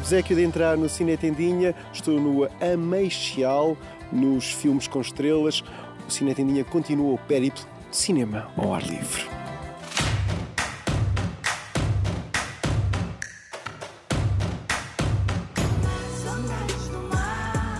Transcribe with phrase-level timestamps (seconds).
[0.00, 3.76] obsequio de entrar no Cine Tendinha, estou no Ameixial,
[4.10, 5.62] nos filmes com estrelas.
[6.08, 9.28] O Cine Tendinha continua o périplo de cinema ao ar livre.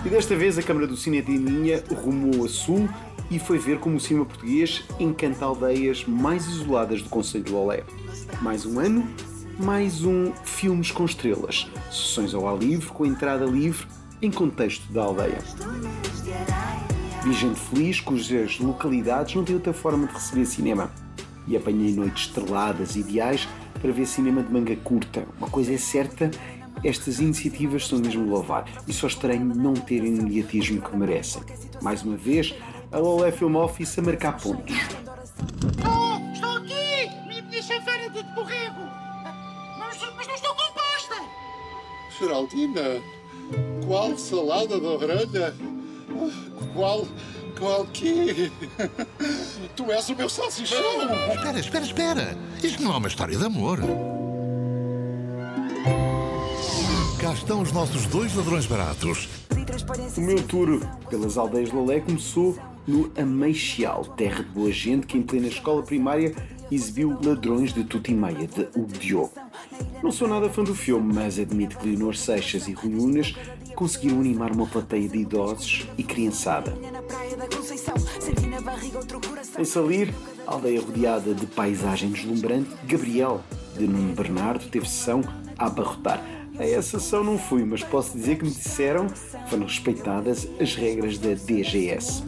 [0.05, 2.87] E desta vez a Câmara do Cine Tendinha rumou a sul
[3.31, 7.83] e foi ver como o cinema português encanta aldeias mais isoladas do Conselho de Lolé.
[8.41, 9.07] Mais um ano,
[9.61, 11.69] mais um Filmes com Estrelas.
[11.91, 13.85] Sessões ao ar livre, com entrada livre,
[14.19, 15.37] em contexto da aldeia.
[17.23, 20.91] Vi gente feliz cujas localidades não têm outra forma de receber cinema.
[21.47, 23.47] E apanhei noites estreladas ideais
[23.79, 25.27] para ver cinema de manga curta.
[25.37, 26.31] Uma coisa é certa,
[26.83, 31.43] estas iniciativas são mesmo louvar e só estranho não terem o imediatismo que merecem.
[31.83, 32.55] Mais uma vez,
[32.91, 34.75] a Lolé Film Office a marcar pontos.
[42.21, 43.01] Geraldina,
[43.87, 45.55] qual salada de orelha?
[46.75, 47.07] Qual,
[47.57, 48.51] qual que?
[49.75, 50.77] Tu és o meu salsichão!
[51.33, 52.37] Espera, espera, espera!
[52.61, 53.79] Isto não é uma história de amor.
[57.19, 59.27] Cá estão os nossos dois ladrões baratos.
[60.15, 62.55] O meu tour pelas aldeias de Lolé começou
[62.87, 66.35] no Ameixial, terra de boa gente que em plena escola primária
[66.71, 69.33] exibiu Ladrões de Tudo e Meia, de Hugo Diogo.
[70.01, 73.33] Não sou nada fã do filme, mas admito que Leonor Seixas e Rui Unas
[73.75, 76.73] conseguiram animar uma plateia de idosos e criançada.
[79.57, 80.13] Em Salir,
[80.45, 83.41] aldeia rodeada de paisagem deslumbrante, Gabriel,
[83.77, 85.21] de Nuno Bernardo, teve sessão
[85.57, 86.21] a abarrotar.
[86.59, 90.75] A essa sessão não fui, mas posso dizer que me disseram que foram respeitadas as
[90.75, 92.23] regras da DGS.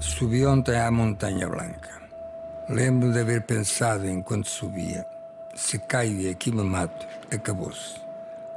[0.00, 1.91] Subi ontem à Montanha Blanca.
[2.68, 5.04] Lembro de haver pensado enquanto subia:
[5.54, 8.00] se caio e aqui me mato, acabou-se.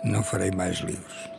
[0.03, 1.29] Não farei mais livros.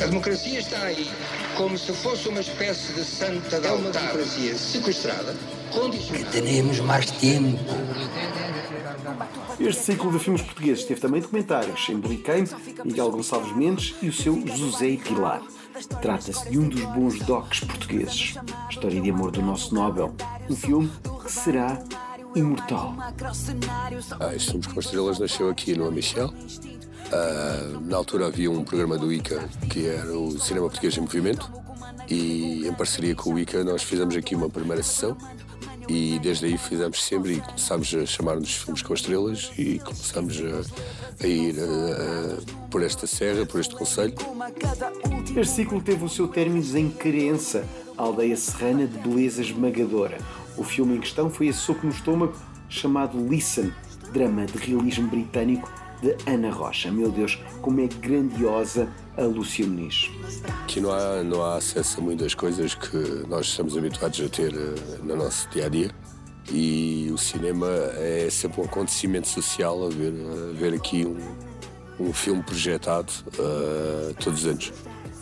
[0.00, 1.10] A democracia está aí
[1.58, 5.34] como se fosse uma espécie de santa da é uma democracia sequestrada,
[5.70, 6.30] condicionada.
[6.30, 7.58] Teremos mais tempo.
[9.60, 11.88] Este ciclo de filmes portugueses teve também documentários.
[11.88, 12.48] Embliquei-me,
[12.84, 15.42] Miguel Gonçalves Mendes e o seu José e Pilar.
[16.00, 18.34] Trata-se de um dos bons docs portugueses.
[18.70, 20.14] História de amor do nosso Nobel.
[20.48, 20.90] Um filme
[21.24, 21.82] que será
[22.34, 22.94] imortal.
[24.20, 26.28] Ah, este Filmes com Estrelas nasceu aqui no Michel.
[26.28, 31.50] Uh, na altura havia um programa do ICA que era o Cinema Português em Movimento
[32.06, 35.16] e em parceria com o ICA nós fizemos aqui uma primeira sessão
[35.88, 41.24] e desde aí fizemos sempre e começámos a chamar-nos Filmes com Estrelas e começámos a,
[41.24, 44.14] a ir a, por esta serra, por este conselho.
[45.36, 47.64] Este ciclo teve o seu término em Carença,
[47.96, 50.18] a aldeia serrana de beleza esmagadora.
[50.56, 52.34] O filme em questão foi a soco no estômago
[52.68, 53.72] chamado Listen,
[54.12, 55.72] drama de realismo britânico
[56.02, 56.90] de Ana Rocha.
[56.90, 60.10] Meu Deus, como é grandiosa a Lúcia Muniz.
[60.62, 62.96] Aqui não há, não há acesso a muitas coisas que
[63.28, 65.90] nós estamos habituados a ter uh, no nosso dia a dia.
[66.50, 71.18] E o cinema é sempre um acontecimento social a ver, a ver aqui um,
[72.08, 74.72] um filme projetado uh, todos os anos.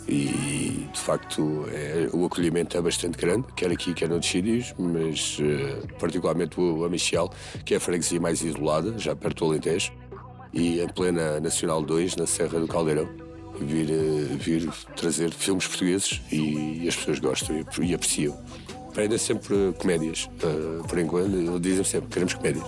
[0.08, 5.38] E de facto é, o acolhimento é bastante grande, quer aqui, quer noutros sítios, mas
[5.40, 7.32] uh, particularmente o Amichial,
[7.64, 9.90] que é a freguesia mais isolada, já perto do Alentejo
[10.56, 13.06] e em plena Nacional 2, na Serra do Caldeirão,
[13.60, 18.36] vir, eh, vir trazer filmes portugueses e, as pessoas gostam e, apreciam.
[18.96, 22.64] Ainda sempre comédias, uh, por enquanto, dizem sempre queremos comédias.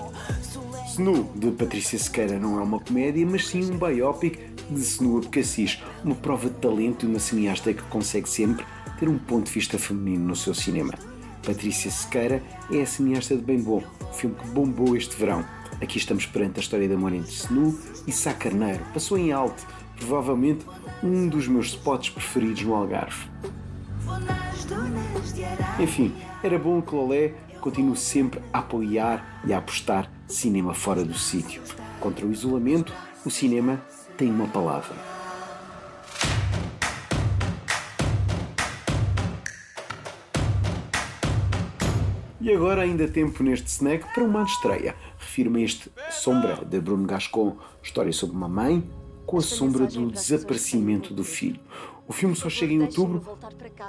[0.91, 4.39] Snu, de Patrícia Sequeira, não é uma comédia, mas sim um biopic
[4.69, 8.67] de Snu Abcacis, uma prova de talento e uma cineasta que consegue sempre
[9.01, 10.93] ter um ponto de vista feminino no seu cinema.
[11.43, 15.43] Patrícia Sequeira é a cineasta de Bem Bom, o filme que bombou este verão
[15.81, 18.85] Aqui estamos perante a história de amor entre Snu e Sá Carneiro.
[18.93, 19.65] Passou em alto,
[19.97, 20.67] provavelmente
[21.05, 23.29] um dos meus spots preferidos no Algarve.
[25.79, 31.15] Enfim, era bom que Lolé continue sempre a apoiar e a apostar cinema fora do
[31.15, 31.63] sítio.
[32.01, 32.93] Contra o isolamento,
[33.25, 33.81] o cinema
[34.17, 34.97] tem uma palavra.
[42.41, 44.95] E agora ainda tempo neste snack para uma estreia
[45.39, 48.83] refiro-me a este Sombra, de Bruno Gascon, história sobre uma mãe
[49.25, 51.61] com a sombra do desaparecimento do filho.
[52.09, 53.23] O filme só chega em outubro,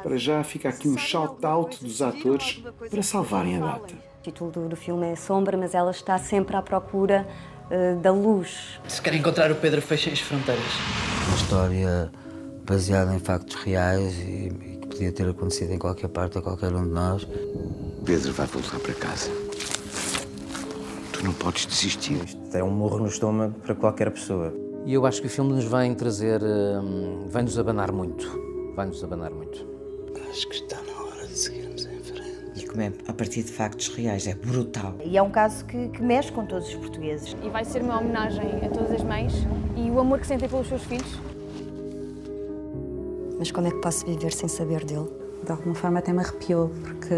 [0.03, 3.93] para já fica aqui um shout-out dos atores para salvarem a data.
[4.19, 7.25] O título do, do filme é Sombra, mas ela está sempre à procura
[7.71, 8.79] uh, da luz.
[8.87, 10.65] Se quer encontrar o Pedro, fechem as fronteiras.
[11.27, 12.11] Uma história
[12.65, 16.73] baseada em factos reais e, e que podia ter acontecido em qualquer parte a qualquer
[16.73, 17.25] um de nós.
[18.05, 19.48] Pedro vai voltar para casa.
[21.19, 22.23] Tu não podes desistir.
[22.23, 24.53] Isto é um morro no estômago para qualquer pessoa.
[24.85, 28.25] E eu acho que o filme nos vem trazer, hum, vai-nos abanar muito.
[28.73, 29.67] Vai-nos abanar muito.
[30.29, 32.53] Acho que está na hora de seguirmos em frente.
[32.55, 34.95] E como é a partir de factos reais, é brutal.
[35.03, 37.35] E é um caso que, que mexe com todos os portugueses.
[37.43, 39.33] E vai ser uma homenagem a todas as mães
[39.75, 41.19] e o amor que sentem pelos seus filhos.
[43.37, 45.09] Mas como é que posso viver sem saber dele?
[45.43, 47.15] De alguma forma até me arrepiou, porque,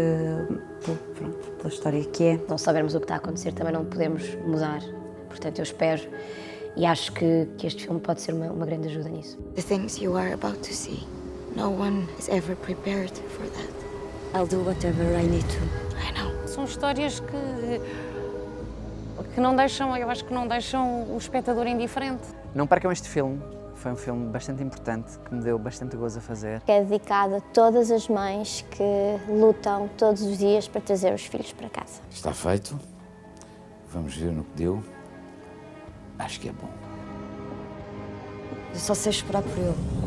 [1.14, 2.40] pronto, pela história que é.
[2.48, 4.82] Não sabermos o que está a acontecer, também não podemos mudar.
[5.28, 6.02] Portanto, eu espero
[6.76, 9.38] e acho que, que este filme pode ser uma, uma grande ajuda nisso.
[9.54, 11.06] The things you are about to see,
[11.56, 13.72] no one is ever prepared for that.
[14.34, 15.60] I'll do whatever I need to.
[15.96, 16.48] I know.
[16.48, 17.80] São histórias que
[19.34, 22.22] que não deixam, eu acho que não deixam o espectador indiferente.
[22.54, 23.40] Não percam este filme.
[23.82, 26.62] Foi um filme bastante importante que me deu bastante gozo a fazer.
[26.68, 28.84] É dedicado a todas as mães que
[29.28, 32.00] lutam todos os dias para trazer os filhos para casa.
[32.08, 32.78] Está feito.
[33.92, 34.84] Vamos ver no que deu.
[36.16, 36.68] Acho que é bom.
[38.72, 40.01] Eu só sei esperar por ele.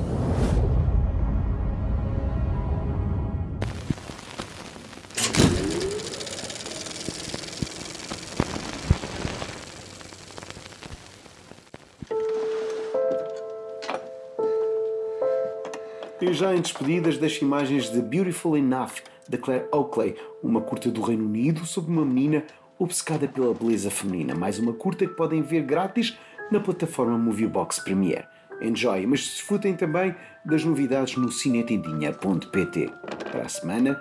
[16.21, 21.01] E já em despedidas, deixo imagens de Beautiful Enough, da Claire Oakley, uma curta do
[21.01, 22.45] Reino Unido sobre uma menina
[22.79, 24.33] obcecada pela beleza feminina.
[24.33, 26.17] Mais uma curta que podem ver grátis
[26.49, 28.27] na plataforma Moviebox Premiere.
[28.61, 30.15] Enjoy, mas desfrutem também
[30.45, 32.93] das novidades no cinetendinha.pt.
[33.31, 33.95] Para a semana,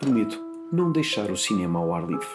[0.00, 0.42] prometo
[0.72, 2.26] não deixar o cinema ao ar livre.